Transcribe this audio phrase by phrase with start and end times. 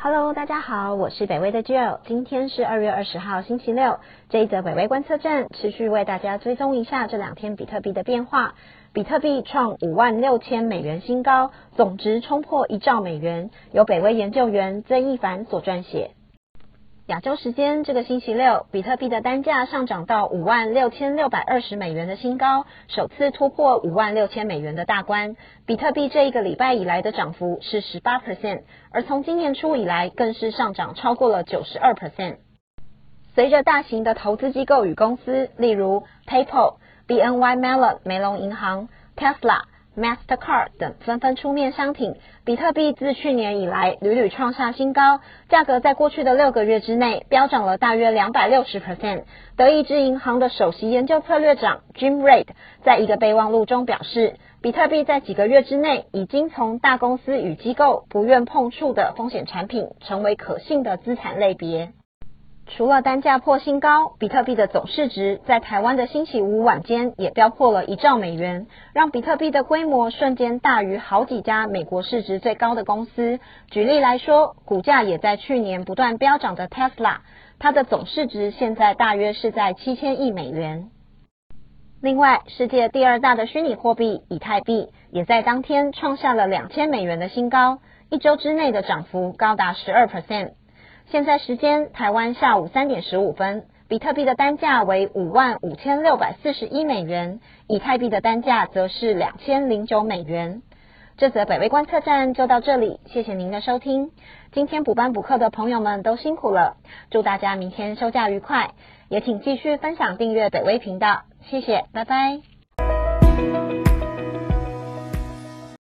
[0.00, 3.98] Hello，大家好，我是北威的 Jill，今天是二月二十号星期六。
[4.30, 8.54] 这一则北威观测站持续为大家追踪一下这两天比特币的变化。
[8.92, 13.50] 比特币创五万六千美元新高，总值冲破一兆美元。
[13.72, 16.12] 由北威研究员曾一凡所撰写。
[17.08, 25.34] 亚洲时间这个星期六，比特币的单价上涨到五万六千六百二十美元的新高，首次突破五万六千美元的大关。
[25.64, 32.36] 比特币这一个礼拜以来的涨幅是十八 percent，而从今年初以来更是上涨超过了九十二 percent。
[33.34, 36.74] 随着大型的投资机构与公司，例如 PayPal、
[37.06, 39.62] BNY Mellon 梅隆银行、Tesla。
[39.98, 49.24] Mastercard 等纷纷出面相挺，比特币自去年以来屡屡创下新高，价格在过去的六个月之内飙涨了大约两百六十 percent。
[49.56, 52.46] 德意志银行的首席研究策略长 Jim Reid
[52.84, 61.90] 在一个备忘录中表示，比特币在几个月之内已经从大公司与机构不愿碰触的风险产品，成为可信的资产类别。
[62.76, 73.40] 除了单价破新高，比特币的总市值在台湾的星期五晚间也飙破了一兆美元，让比特币的规模瞬间大于好几家美国市值最高的公司。
[73.70, 77.16] 举例来说，股价也在去年不断飙涨的 Tesla，
[77.58, 80.90] 它的总市值现在大约是在七千亿美元。
[82.00, 87.78] 另外，世界第二大的虚拟货币以太币也在当天创下了两千美元的新高，
[88.10, 90.52] 一周之内的涨幅高达十二 percent。
[91.10, 100.60] 现在时间台湾下午三点十五分，比特币的单价为五万五千六百四十一美元，以太币的单价则是两千零九美元。
[101.16, 104.10] 这则北威观测站就到这里，谢谢您的收听。
[104.52, 106.76] 今天补班补课的朋友们都辛苦了，
[107.10, 108.72] 祝大家明天休假愉快，
[109.08, 112.47] 也请继续分享订阅北威频道，谢谢，拜拜。